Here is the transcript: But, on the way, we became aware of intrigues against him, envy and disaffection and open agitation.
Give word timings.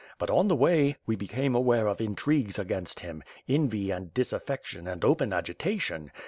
But, 0.17 0.31
on 0.31 0.47
the 0.47 0.55
way, 0.55 0.97
we 1.05 1.15
became 1.15 1.53
aware 1.53 1.85
of 1.85 2.01
intrigues 2.01 2.57
against 2.57 3.01
him, 3.01 3.21
envy 3.47 3.91
and 3.91 4.11
disaffection 4.15 4.87
and 4.87 5.05
open 5.05 5.31
agitation. 5.31 6.09